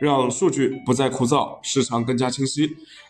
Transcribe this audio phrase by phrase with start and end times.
[0.00, 2.66] 让数据不再枯燥，市场更加清晰。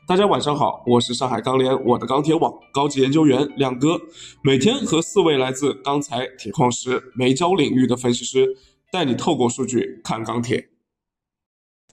[0.09, 3.97] 大家晚上好，我是上海钢联我的钢铁网高级研究员亮哥，
[4.43, 8.45] 每天和四位来自钢材、铁矿石、煤焦领域的分析师，
[8.91, 10.69] 带你透过数据看钢铁。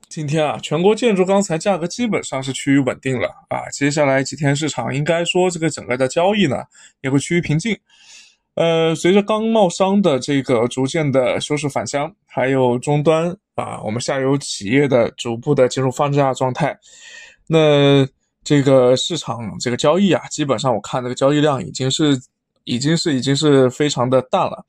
[0.09, 3.69] 今天啊，全国建筑钢材价格基本上是趋于稳定了啊。
[3.71, 6.63] 接下来几天市场应该说这个整个的交易呢
[7.01, 7.77] 也会趋于平静。
[8.55, 16.77] 呃，随着钢贸商的这个逐渐的收拾返乡，还有终端啊我们下游企业的逐步的进入放假状态，
[17.47, 18.07] 那
[18.43, 22.17] 这个市场这个交易啊，基本上我看这个交易量已经是
[22.63, 24.63] 已经是已经是非常的淡了。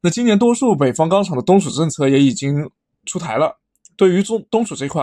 [0.00, 2.70] 那今年多数北方钢厂的冬储政策也已经
[3.06, 3.58] 出台了。
[3.96, 5.02] 对于中东储这块，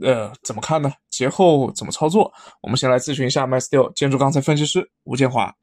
[0.00, 0.90] 呃，怎么看呢？
[1.10, 2.32] 节后怎么操作？
[2.62, 5.54] 我们先来咨询一下 MySteel 建筑钢材分析师吴建华。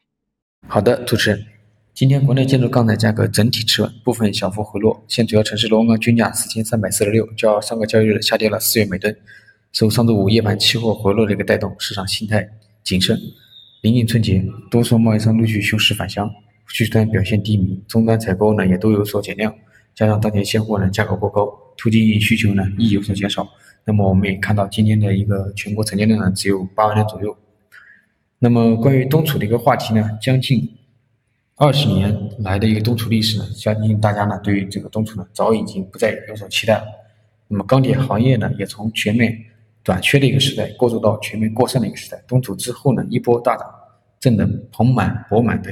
[0.68, 1.46] 好的，主持人，
[1.96, 5.02] 今天国内建筑钢材价格整体持稳，部分小幅回落。
[5.08, 9.16] 现主要城市螺纹钢均价四千三百四十六，较上个交易日下跌了四元每吨，
[9.72, 12.46] 受上周五夜盘期货回落的一个带动，市场心态
[12.84, 13.18] 谨慎。
[13.82, 16.30] 临近春节，多数贸易商陆续休市返乡，
[16.68, 19.56] 需求端表现低迷，终端采购呢也都有所减量。
[19.96, 23.48] 加上当前现货呢价格过高，突击需求呢亦有所减少。
[23.86, 27.38] 那么我们也看到今天的一个全国成交量呢只有八万辆左右。
[28.38, 30.70] 那么关于冬储的一个话题呢，将近
[31.58, 36.84] 二十年来的一个冬储历史呢，相信大家呢对于这个冬储呢早已经不再有所期待了。
[37.48, 39.34] 那么钢铁行业呢也从全面
[39.82, 42.22] 短缺的一个时代过渡到全面过剩的一个时代。
[42.28, 43.66] 冬储之后呢一波大涨，
[44.20, 45.72] 挣得盆满钵满的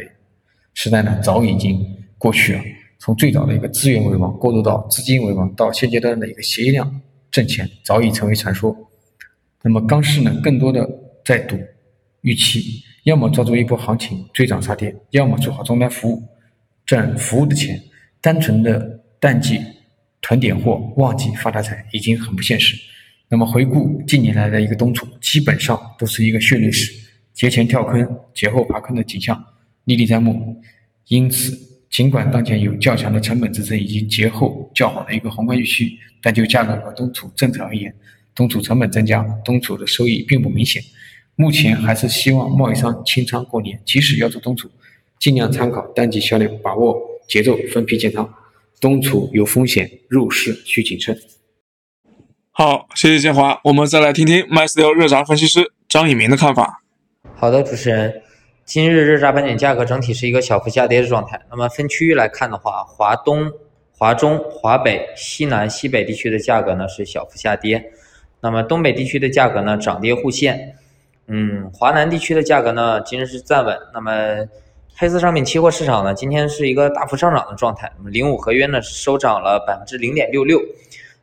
[0.74, 1.86] 时代呢早已经
[2.18, 2.62] 过去了。
[2.98, 8.74] 从最早的一个资源为王过渡到资金为王，到现阶段的一个协议量挣钱，早已成为传说。
[9.62, 10.90] 那么钢市呢，更多的
[11.26, 11.58] 在赌
[12.22, 16.24] 预期，要么抓住一波行情追涨杀跌，要么做好终端服务
[16.86, 17.82] 赚服务的钱。
[18.22, 18.80] 单纯的
[19.20, 19.60] 淡季
[20.22, 22.76] 囤点货、旺季发大财已经很不现实。
[23.28, 26.94] 那么回顾近年来的一个冬储，基本上都是一个血泪史，
[27.34, 29.44] 节前跳坑、节后爬坑的景象
[29.86, 30.62] 历历在目。
[31.08, 31.72] 因此。
[31.94, 37.94] 尽管当前有较强的成本支撑以及节后较好的一个宏观预期，但就价格和冬储政策而言，
[38.34, 40.82] 冬储成本增加，冬储的收益并不明显。
[41.36, 44.70] 目前还是希望贸易商清仓过年，即使要做冬储，
[45.18, 46.96] 尽量参考单季销量，把握
[47.28, 48.32] 节奏，分批建仓。
[48.80, 51.18] 冬储有风险，入市需谨慎。
[52.52, 53.60] 好，谢谢建华。
[53.64, 56.84] 我们再来听听 MySteel 热轧分析师张以明的看法。
[57.34, 58.22] 好的，主持人。
[58.66, 61.42] 今日热轧板卷价格整体是一个小幅下跌的状态。
[61.50, 63.52] 那么分区域来看的话，华东、
[63.92, 67.92] 华中、华北、西南、西北地区的价格呢是小幅下跌。
[68.42, 70.76] 那么东北地区的价格呢涨跌互现。
[71.28, 73.78] 嗯，华南地区的价格呢今日是站稳。
[73.94, 74.12] 那么
[74.96, 77.92] 黑色商品期货市场呢今天是一个大幅上涨的状态。
[77.98, 80.62] 那么零五合约呢收涨了百分之零点六六。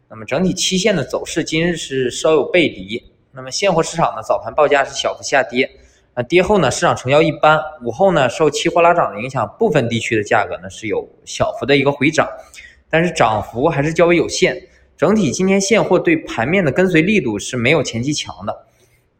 [0.08, 3.02] 那么整体期限的走势今日是稍有背离。
[3.32, 5.70] 那么现货市场呢早盘报价是小幅下跌。
[6.12, 7.56] 那跌后呢，市场成交一般。
[7.84, 12.28] 午后呢，受期货拉涨的影响，部分地区的价格呢是有小幅的一个回涨，
[12.90, 14.60] 但是涨幅还是较为有限。
[14.96, 18.66] 整体今天现货对盘面的跟随力度是没有前期强的。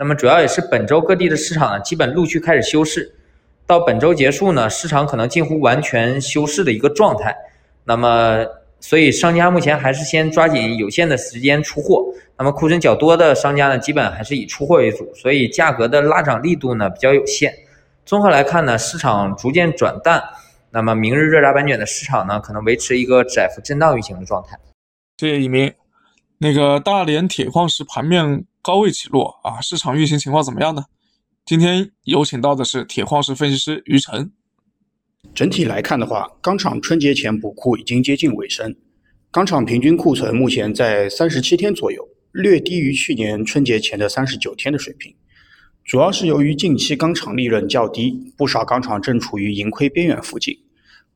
[0.01, 3.15] 那么主要也是本周各地的市场呢，基本陆续开始休市，
[3.67, 7.37] 到本周结束呢，市场可能近乎完全休市的一个状态。
[7.85, 8.45] 那么。
[8.83, 12.03] 所以商家目前还是先抓紧有限的时间出货，
[12.39, 17.53] 那么库存较多的商家呢，基本还是以出货为主，所以价格的拉涨力度呢比较有限。
[18.07, 20.23] 综合来看呢，市场逐渐转淡，
[20.71, 24.59] 那么明日热轧板卷的市场呢，可能维持一个窄幅震荡运行的状态。
[25.19, 25.71] 谢谢一鸣。
[26.39, 30.85] 那个大连铁矿石盘面高位起落啊，市场运行情况怎么样呢？
[31.47, 34.33] 今天有请到的是铁矿石分析师于晨。
[35.35, 38.77] 整体来看的话，钢厂春节前补库已经接近尾声，
[39.31, 45.15] 钢厂平均库存目前在三十七天左右，略低于去年春节前的三十九天的水平。
[45.83, 50.55] 主要是由于近期钢厂利润较低，不少钢厂正处于盈亏边缘附近。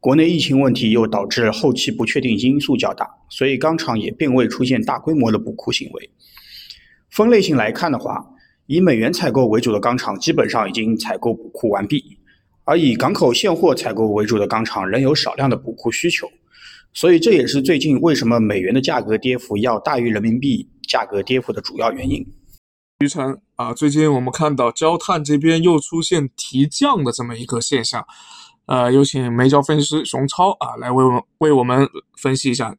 [0.01, 6.11] 国内疫情问题又导致后期不确定因素较大，所以钢厂也并未出现大规模的补库行为。
[7.15, 8.27] 分类型来看的话，
[8.67, 12.19] 以美元采购为主的钢厂基本上已经采购补库完毕。
[12.65, 16.29] 而以港口现货采购为主的钢厂仍有少量的补库需求，
[16.93, 22.27] 所以这也是最近为什么美元的价格跌幅要大于人民币价格跌幅的主要原因。
[22.99, 28.05] 于晨啊，最近我们看到焦炭这边又出现提降的这么一个现象，
[28.67, 31.89] 呃，有请煤焦分析师熊超啊来为我们为我们
[32.21, 32.75] 分析一下。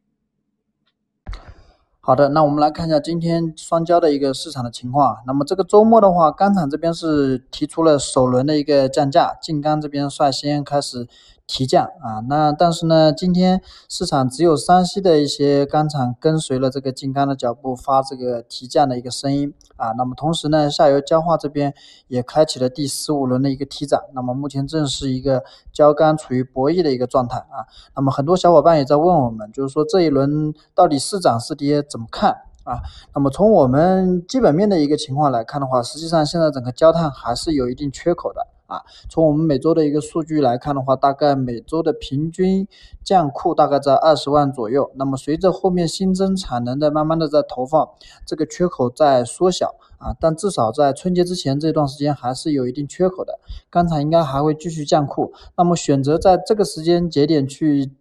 [2.06, 5.16] 好的，那我们来看一下今天双焦的一个市场的情况。
[5.26, 11.08] 那么这个周末的话，钢厂这边是提出了首轮的一个降价，静钢这边率先开始
[11.46, 21.72] 提降啊，那但是呢，今天市场只有山西的一些钢厂跟随了这个晋钢的脚步发这个提降的一个声音啊，那么同时呢，下游焦化这边
[22.08, 27.64] 也开启了第十五轮的一个提涨，那么目前正是一个焦钢处于博弈的一个状态啊，
[27.94, 32.36] 那么很多小伙伴也在问我们，就是说这一轮到底是涨是跌怎么看？
[32.64, 32.82] 啊，
[33.14, 38.82] 那么从我们基本面的一个情况来看的话，实际上现在整个焦炭还是有一定缺口的啊。
[39.08, 42.66] 从我们每周的一个数据来看的话，大概每周的平均
[43.04, 44.90] 降库大概在二十万左右。
[44.94, 47.88] 那么随着后面新增产能的慢慢的在投放，
[48.26, 50.14] 这个缺口在缩小啊。
[50.20, 53.38] 但至少在春节之前这段时间还是有一定缺口的，
[53.70, 55.32] 钢厂应该还会继续降库。
[55.56, 57.92] 那么选择在这个时间节点去。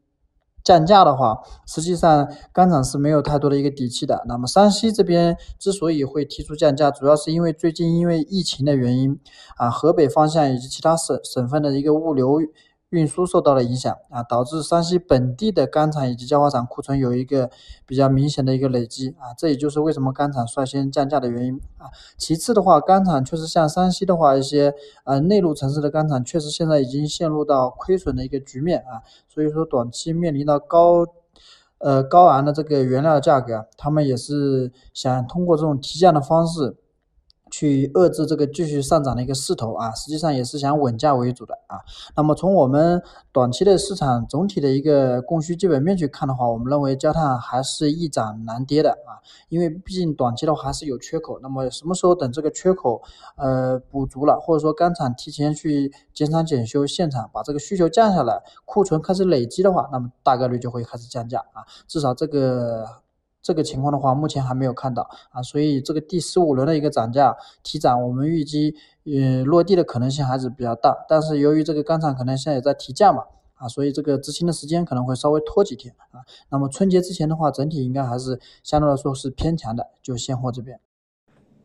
[0.65, 4.25] 降价的话，实际上钢厂是没有太多的一个底气的。
[4.27, 9.17] 那么山西这边之所以会提出降价，主要是因为最近因为疫情的原因，
[9.55, 12.41] 啊，河北方向以及其他省省份的一个物流。
[12.91, 17.49] 运输受到了影响啊，导致山西本地的钢厂以及焦化厂库存有一个
[17.85, 21.89] 比较明显的一个累积啊，这也就是为什么钢厂率先降价的原因啊。
[22.17, 24.73] 其次的话，钢厂确实像山西的话，一些
[25.03, 31.05] 呃内陆城市的钢厂确实现在已经陷入到亏损的一个局面啊，所以说短期面临到高
[31.79, 36.77] 呃高昂的这个原料价格，他们也是想通过这种提价的方式。
[37.57, 41.79] 去遏制这个继续上涨的一个势头啊，实际上也是想稳价为主的啊。
[42.13, 51.39] 那么从我们短期的市场总体的一个供需基本面去看的话，我们认为焦炭还是易涨难跌的啊，因为毕竟短期的话还是有缺口。
[51.41, 53.01] 那么什么时候等这个缺口
[53.37, 63.04] 呃补足了，或者说钢厂提前去减产减修现场把这个需求降下来，库存开始累积的话，那么大概率就会开始降价啊，至少这个。
[63.45, 67.31] 这个情况的话，目前还没有看到啊，所以这个第十五轮的一个涨价
[67.61, 70.97] 提涨，我们预计呃落地的可能性还是比较大。
[71.07, 73.21] 但是由于这个钢厂可能现在也在提价嘛，
[73.53, 76.25] 啊，所以这个执行的时间可能会稍微拖几天啊。
[76.49, 80.79] 那么春节之前的话，整体应该还是相对来说是偏强的，就现货这边。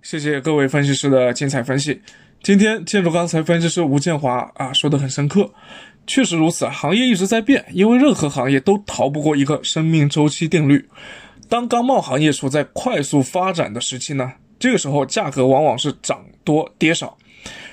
[0.03, 2.03] 谢谢各位分析师的精彩分析。
[2.43, 5.51] 今天建筑钢材分析师吴建华啊说的很深刻，
[6.07, 10.87] 确实如此，行业一直在变，因为任何行业都逃不过一个生命周期定律。
[11.51, 17.19] 当钢贸行业处在快速发展的时期呢，这个时候价格往往是涨多跌少，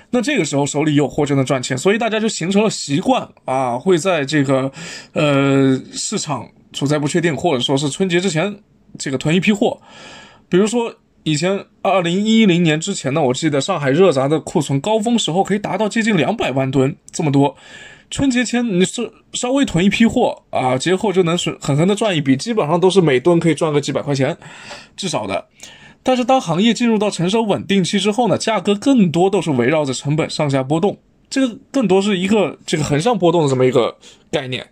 [0.09, 4.71] 那这个时候手里有货就能赚钱，所以大家就形成了习惯啊，会在这个
[5.13, 8.59] 呃市场处在不确定或者说是春节之前
[8.97, 9.79] 这个囤一批货，
[10.49, 17.55] 比如说以前二零一零年之前呢，我记得上海热轧的库存高峰时候可以达到接近两百万吨这么多。
[18.09, 24.37] 春节前你是稍微囤一批货啊，节后就能是狠狠的赚一笔，基本上都是每吨可以赚个几百块钱，
[24.95, 25.45] 至少的。
[26.03, 30.97] 但是当行业进入到成熟稳定期之后呢，价格更多都是围绕着成本上下波动，
[31.29, 33.97] 这个更多是一个这个横向波动的这么一个
[34.31, 34.65] 概念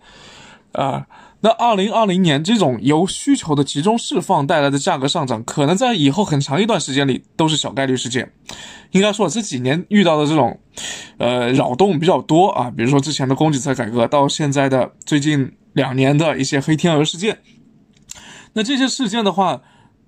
[0.72, 1.06] 啊。
[1.46, 8.32] 那二零二零年这种由需求的集中释放带来的价格上涨，可能在以后很长一段时间里都是小概率事件。
[8.90, 10.58] 应该说这几年遇到的这种，
[11.18, 17.38] 呃，扰动比较多啊，比如说之前的供给侧改革，到现在的最近两年的一些黑天鹅事件。
[18.54, 19.62] 那这些事件的话，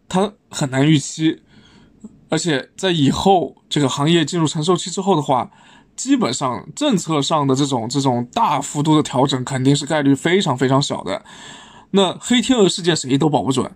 [0.09, 1.43] 它很难预期，
[2.31, 5.53] 而且在以后这个行业进入承受期之后的话。
[5.99, 11.23] 基本上政策上的这种这种大幅度的调整肯定是概率非常非常小的。
[11.91, 13.71] 那黑天鹅事件谁都保不准，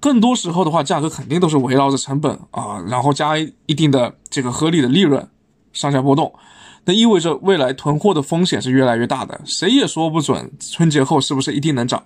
[0.00, 5.28] 更多时候的话，价格肯定都是围绕着成本啊，然后加一定的这个合理的利润
[5.72, 6.34] 上下波动。
[6.84, 12.04] 那意味着未来囤货的风险是越来越大的，谁也说不准春节后是不是一定能涨。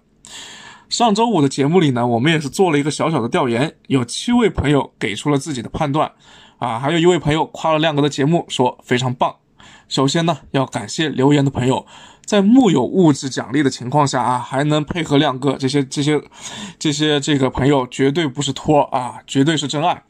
[0.89, 6.13] 上周五的节目里呢，我们也是做了一个小小的调研，有七位朋友给出了自己的判断。
[6.59, 9.37] 啊，还有一位朋友夸了亮哥的节目，说非常棒。
[9.89, 11.87] 首先呢，要感谢留言的朋友，
[12.25, 16.21] 在木有物质奖励的情况下啊，还能配合亮哥，这些这些
[16.79, 20.03] 这些这个朋友绝对不是托啊，绝对是真爱。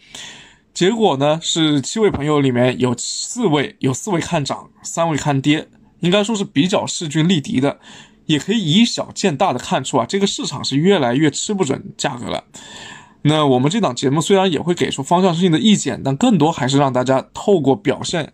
[0.73, 5.69] 结果呢，是七位朋友里面有四位有四位看涨，三位看跌，
[6.01, 7.79] 应该说是比较势均力敌的，
[8.27, 12.45] 也可以以小见大的看出啊，这个市场是越来越吃不准价格了。
[13.29, 18.33] 那我们这档节目虽然也会给出方向性的意见，但更多还是让大家透过表现、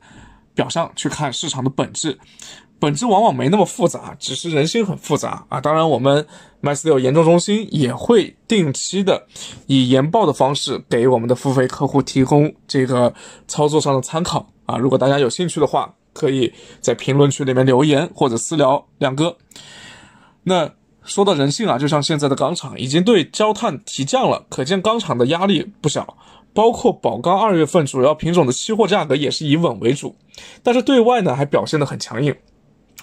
[0.54, 2.18] 表象去看市场的本质。
[2.78, 5.60] 本质往往没那么复杂，只是人心很复杂啊。
[5.60, 6.26] 当然，我们
[6.60, 9.26] MySteel 研究中心也会定期的
[9.66, 13.14] 以研报的方式给我们的付费客户提供这个
[13.48, 14.76] 操作上的参考啊。
[14.76, 19.38] 如果大家有兴趣的话，可以在评论区里面留言或者私聊亮哥。
[20.42, 20.70] 那。
[21.04, 26.16] 说到人性啊，就像现在的钢厂已经对焦炭提降了，可见钢厂的压力不小。
[26.54, 30.14] 包括宝钢二月份主要品种的期货价格也是以稳为主，
[30.62, 32.34] 但是对外呢还表现得很强硬。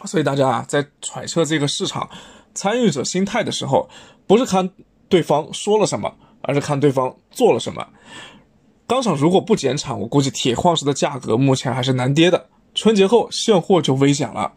[0.06, 2.08] 所以大家啊，在揣测这个市场
[2.54, 3.90] 参与者心态的时候，
[4.28, 4.70] 不是看
[5.08, 6.14] 对方说了什么，
[6.44, 7.88] 而是看对方做了什么。
[8.86, 12.46] 钢厂如果不减产，我估计铁矿石的价格目前还是难跌的。
[12.76, 14.54] 春节后现货就危险了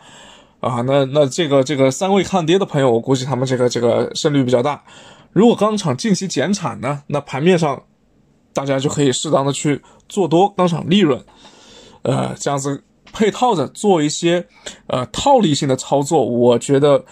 [0.62, 0.80] 啊！
[0.86, 4.82] 那那这个这个三位看跌的朋友，我估计他们这个这个胜率比较大。
[5.32, 7.82] 如果钢厂近期减产呢，那盘面上
[8.54, 11.22] 大家就可以适当的去做多钢厂利润，
[12.02, 12.82] 呃，这样子。
[13.14, 14.46] 配套着做一些，
[14.86, 17.04] 呃，套利性的操作，我觉得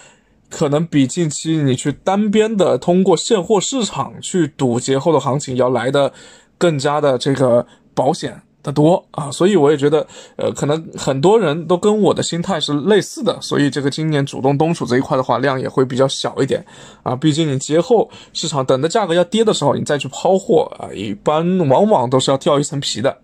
[0.48, 6.10] 可能比近期你去单边的通过现货市场去赌节后的行情要来的
[6.56, 9.30] 更加的这个保险的多啊。
[9.30, 16.64] 所以我也觉得，呃，可能很多人都跟我的心态是类似的，所以这个今年主动东储这一块的话量也会比较小一点
[17.02, 17.14] 啊。
[17.14, 23.16] 毕竟你节后市场等的价格要跌的时候，你再去抛货啊，一般往往都是要掉一层皮的。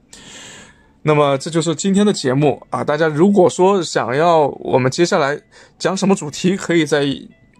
[1.02, 2.82] 那么这就是今天的节目啊！
[2.82, 5.40] 大家如果说想要我们接下来
[5.78, 7.04] 讲什么主题，可以在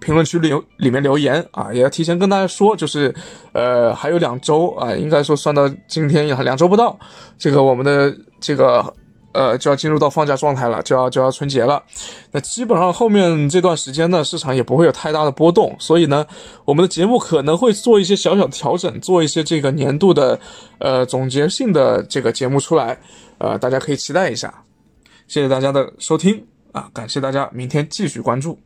[0.01, 1.73] 评论区里里面留言啊！
[1.73, 3.15] 也要提前跟大家说，就是
[3.53, 6.99] 呃还有两周啊，应该说算到今天也两周不到，
[7.39, 8.95] 这个我们的这个。
[9.33, 11.83] 呃，就要进入到放假状态了，就要就要春节了。
[12.33, 16.27] 那基本上后面这段时间呢，市场也不会有太大的波动，所以呢，
[16.65, 20.41] 我们的节目可能会做一些小小的调整，做一些这个年度的
[20.79, 22.99] 呃总结性的这个节目出来，
[23.37, 24.63] 呃，大家可以期待一下。
[25.29, 28.59] 谢谢大家的收听啊，感谢大家，明天继续关注。